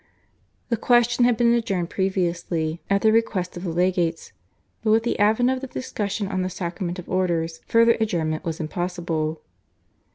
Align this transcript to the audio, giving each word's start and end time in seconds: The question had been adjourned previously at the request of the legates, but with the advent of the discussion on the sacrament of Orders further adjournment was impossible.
The 0.69 0.77
question 0.77 1.25
had 1.25 1.37
been 1.37 1.53
adjourned 1.53 1.91
previously 1.91 2.81
at 2.89 3.03
the 3.03 3.11
request 3.11 3.55
of 3.55 3.63
the 3.63 3.69
legates, 3.71 4.31
but 4.83 4.89
with 4.89 5.03
the 5.03 5.19
advent 5.19 5.51
of 5.51 5.61
the 5.61 5.67
discussion 5.67 6.27
on 6.27 6.41
the 6.41 6.49
sacrament 6.49 6.97
of 6.97 7.07
Orders 7.07 7.61
further 7.67 7.95
adjournment 7.99 8.43
was 8.43 8.59
impossible. 8.59 9.43